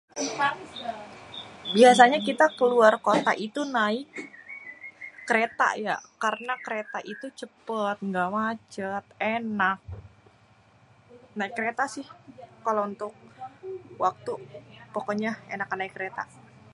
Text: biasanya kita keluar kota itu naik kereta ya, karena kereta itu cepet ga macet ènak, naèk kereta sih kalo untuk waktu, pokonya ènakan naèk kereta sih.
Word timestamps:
biasanya 1.75 2.19
kita 2.27 2.45
keluar 2.59 2.93
kota 3.07 3.31
itu 3.47 3.61
naik 3.77 4.07
kereta 5.29 5.67
ya, 5.85 5.95
karena 6.23 6.53
kereta 6.65 6.99
itu 7.13 7.25
cepet 7.39 7.97
ga 8.13 8.25
macet 8.35 9.05
ènak, 9.35 9.77
naèk 11.37 11.53
kereta 11.57 11.83
sih 11.95 12.07
kalo 12.65 12.79
untuk 12.91 13.13
waktu, 14.05 14.33
pokonya 14.95 15.31
ènakan 15.53 15.77
naèk 15.79 15.93
kereta 15.97 16.23
sih. 16.33 16.41